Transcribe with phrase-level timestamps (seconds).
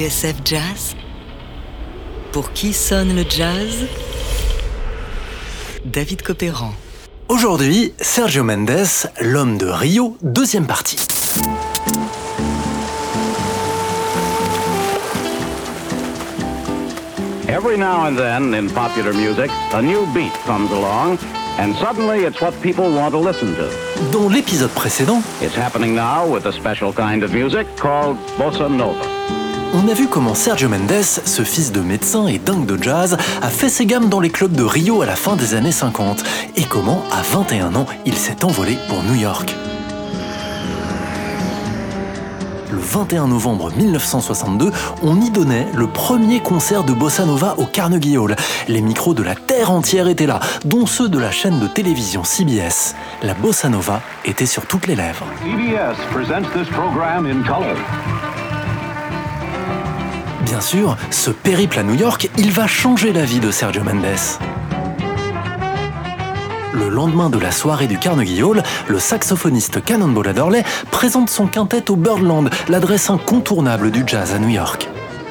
[0.00, 0.96] TSF Jazz
[2.32, 3.86] Pour qui sonne le jazz?
[5.84, 6.72] David Copéran.
[7.28, 10.96] Aujourd'hui, Sergio Mendes, l'homme de Rio, deuxième partie.
[17.46, 21.18] Every now and then in popular music, a new beat comes along,
[21.58, 23.68] and suddenly it's what people want to listen to.
[24.12, 29.19] Dans l'épisode précédent, It's happening now with a special kind of music called bossa nova.
[29.72, 33.48] On a vu comment Sergio Mendes, ce fils de médecin et dingue de jazz, a
[33.48, 36.22] fait ses gammes dans les clubs de Rio à la fin des années 50,
[36.56, 39.54] et comment, à 21 ans, il s'est envolé pour New York.
[42.72, 44.70] Le 21 novembre 1962,
[45.02, 48.36] on y donnait le premier concert de Bossa Nova au Carnegie Hall.
[48.68, 52.22] Les micros de la terre entière étaient là, dont ceux de la chaîne de télévision
[52.22, 52.94] CBS.
[53.22, 55.26] La Bossa Nova était sur toutes les lèvres.
[60.50, 64.02] Bien sûr, ce périple à New York, il va changer la vie de Sergio Mendes.
[66.72, 71.88] Le lendemain de la soirée du Carnegie Hall, le saxophoniste Cannonball Adderley présente son quintet
[71.88, 74.88] au Birdland, l'adresse incontournable du jazz à New York.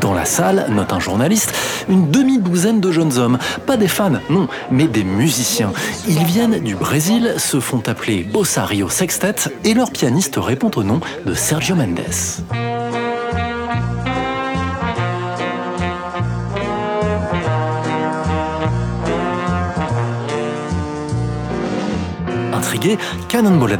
[0.00, 1.56] Dans la salle, note un journaliste,
[1.88, 3.38] une demi-douzaine de jeunes hommes.
[3.66, 5.72] Pas des fans, non, mais des musiciens.
[6.06, 10.84] Ils viennent du Brésil, se font appeler Bossa Rio Sextet et leur pianiste répond au
[10.84, 11.98] nom de Sergio Mendes.
[22.80, 23.76] Intrigué, Cannonball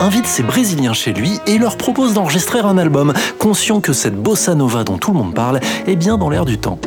[0.00, 4.56] invite ces Brésiliens chez lui et leur propose d'enregistrer un album, conscient que cette bossa
[4.56, 6.78] nova dont tout le monde parle est bien dans l'air du temps.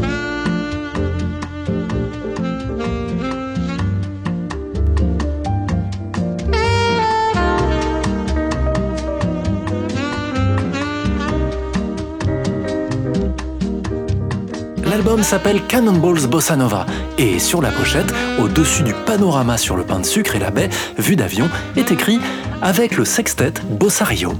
[15.05, 16.87] L'album s'appelle Cannonball's Bossa Nova
[17.19, 20.67] et sur la pochette, au-dessus du panorama sur le pain de sucre et la baie,
[20.97, 22.19] vue d'avion, est écrit
[22.63, 24.33] avec le sextet Bossa Rio.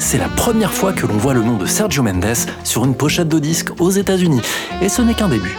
[0.00, 2.34] C'est la première fois que l'on voit le nom de Sergio Mendes
[2.64, 4.42] sur une pochette de disque aux États-Unis
[4.82, 5.56] et ce n'est qu'un début.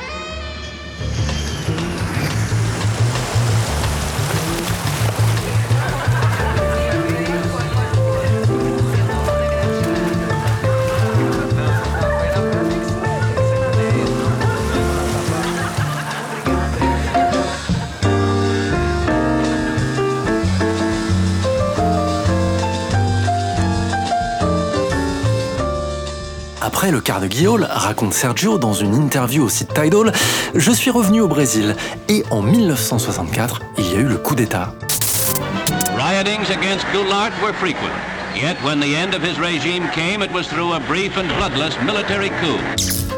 [26.64, 30.12] Après le Carnegie Hall, raconte Sergio dans une interview au site Tidal,
[30.54, 31.76] je suis revenu au Brésil
[32.08, 34.74] et en 1964, il y a eu le coup d'État.
[35.98, 37.78] Riotings against Goulart were frequent.
[38.36, 41.76] Yet when the end of his regime came, it was through a brief and bloodless
[41.84, 43.11] military coup.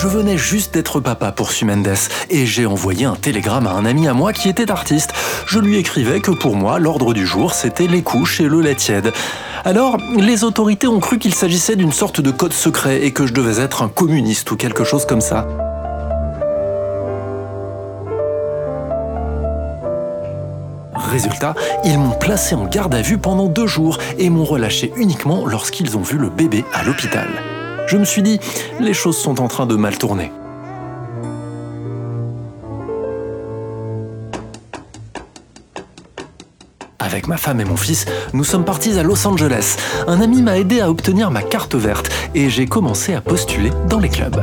[0.00, 1.94] Je venais juste d'être papa pour Mendes
[2.30, 5.12] et j'ai envoyé un télégramme à un ami à moi qui était artiste.
[5.46, 8.76] Je lui écrivais que pour moi, l'ordre du jour, c'était les couches et le lait
[8.76, 9.12] tiède.
[9.62, 13.34] Alors, les autorités ont cru qu'il s'agissait d'une sorte de code secret et que je
[13.34, 15.46] devais être un communiste ou quelque chose comme ça.
[20.94, 25.44] Résultat, ils m'ont placé en garde à vue pendant deux jours et m'ont relâché uniquement
[25.44, 27.28] lorsqu'ils ont vu le bébé à l'hôpital.
[27.90, 28.38] Je me suis dit,
[28.78, 30.30] les choses sont en train de mal tourner.
[37.00, 39.76] Avec ma femme et mon fils, nous sommes partis à Los Angeles.
[40.06, 43.98] Un ami m'a aidé à obtenir ma carte verte et j'ai commencé à postuler dans
[43.98, 44.40] les clubs.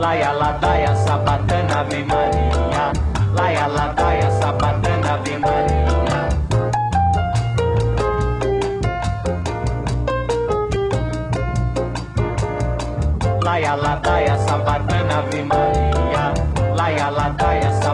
[0.00, 2.84] Laia ladaia sabatana Ave Maria.
[3.36, 6.28] Laia ladaia sabatana Ave Maria.
[13.44, 16.24] Laia ladaia sabatana Ave Maria.
[16.76, 17.89] Laia ladaia sabatana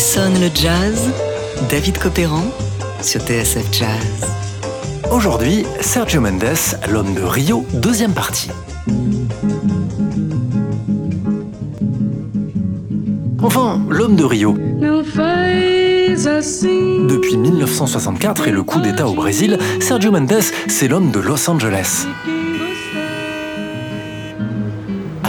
[0.00, 1.10] sonne le jazz
[1.68, 2.42] David Copéran
[3.02, 4.26] sur TSF Jazz.
[5.12, 8.48] Aujourd'hui, Sergio Mendes, l'homme de Rio, deuxième partie.
[13.42, 14.54] Enfin, l'homme de Rio.
[17.08, 22.06] Depuis 1964 et le coup d'État au Brésil, Sergio Mendes, c'est l'homme de Los Angeles.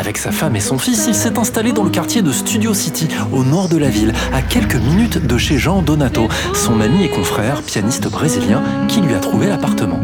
[0.01, 3.07] Avec sa femme et son fils, il s'est installé dans le quartier de Studio City,
[3.31, 7.09] au nord de la ville, à quelques minutes de chez Jean Donato, son ami et
[7.09, 9.99] confrère, pianiste brésilien, qui lui a trouvé l'appartement.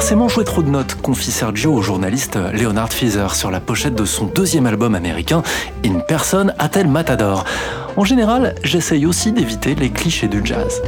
[0.00, 4.06] Forcément jouer trop de notes, confie Sergio au journaliste Leonard Feather sur la pochette de
[4.06, 5.42] son deuxième album américain,
[5.84, 7.44] In Person a-t-elle Matador.
[7.98, 10.80] En général, j'essaye aussi d'éviter les clichés du jazz.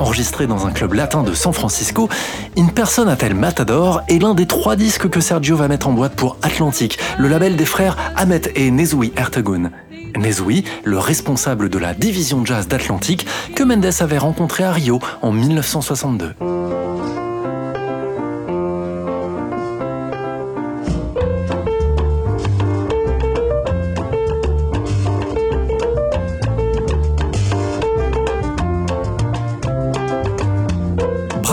[0.00, 2.08] Enregistré dans un club latin de San Francisco,
[2.56, 6.16] In Person a-t-elle Matador est l'un des trois disques que Sergio va mettre en boîte
[6.16, 9.70] pour Atlantic, le label des frères Ahmet et Nezui Ertegun.
[10.18, 15.32] Nezui, le responsable de la division jazz d'Atlantic que Mendes avait rencontré à Rio en
[15.32, 16.57] 1962.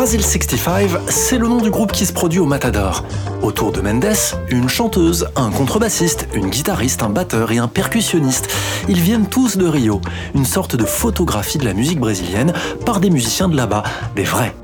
[0.06, 3.04] Brazil 65, c'est le nom du groupe qui se produit au Matador.
[3.42, 4.14] Autour de Mendes,
[4.50, 8.48] une chanteuse, un contrebassiste, une guitariste, un batteur et un percussionniste.
[8.88, 10.02] Ils viennent tous de Rio,
[10.36, 12.54] une sorte de photographie de la musique brésilienne
[12.86, 13.82] par des musiciens de là-bas,
[14.16, 14.56] des vrais.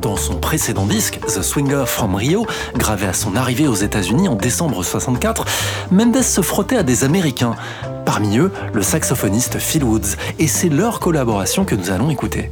[0.00, 4.34] Dans son précédent disque, The Swinger from Rio, gravé à son arrivée aux États-Unis en
[4.34, 5.44] décembre 64,
[5.92, 7.54] Mendes se frottait à des Américains.
[8.04, 12.50] Parmi eux, le saxophoniste Phil Woods, et c'est leur collaboration que nous allons écouter.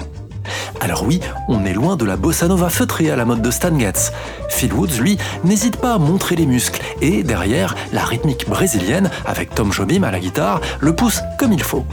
[0.81, 3.79] Alors oui, on est loin de la bossa nova feutrée à la mode de Stan
[3.79, 4.13] Getz.
[4.49, 9.55] Phil Woods, lui, n'hésite pas à montrer les muscles, et derrière, la rythmique brésilienne, avec
[9.55, 11.85] Tom Jobim à la guitare, le pousse comme il faut.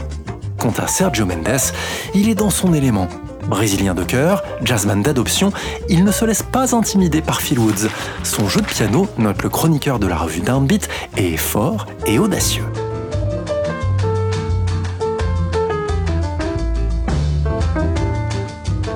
[0.58, 1.72] Quant à Sergio Mendes,
[2.14, 3.08] il est dans son élément.
[3.46, 5.52] Brésilien de cœur, jazzman d'adoption,
[5.88, 7.88] il ne se laisse pas intimider par Phil Woods.
[8.22, 12.66] Son jeu de piano, note le chroniqueur de la revue Downbeat, est fort et audacieux.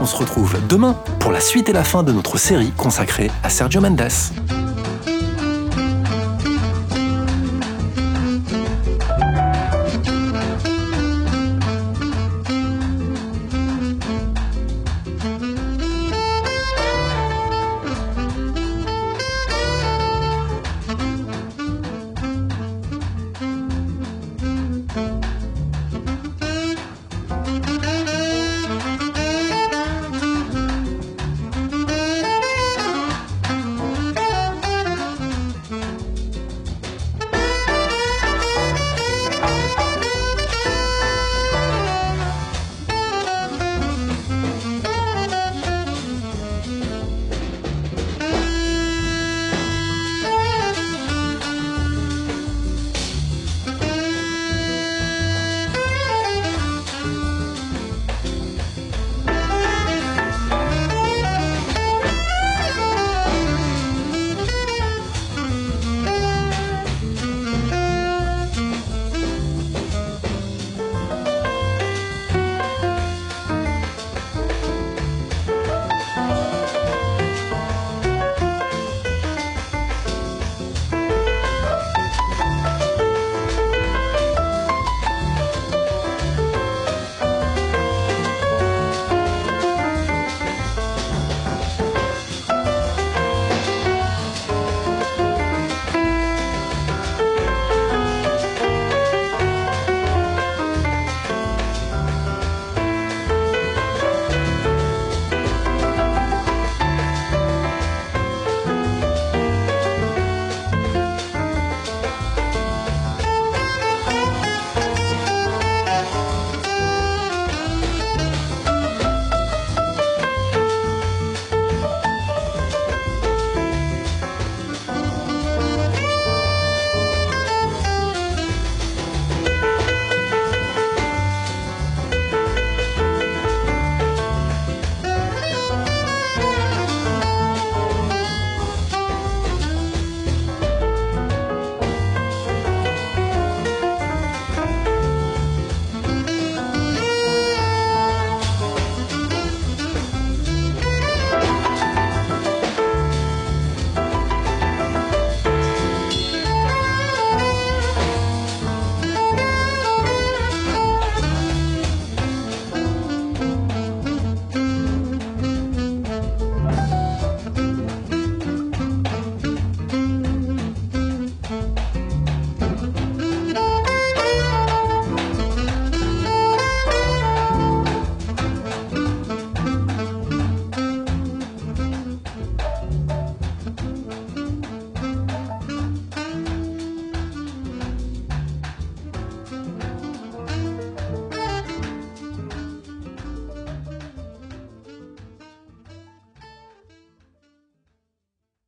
[0.04, 3.48] On se retrouve demain pour la suite et la fin de notre série consacrée à
[3.48, 4.02] Sergio Mendes.